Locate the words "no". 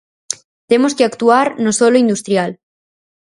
1.63-1.71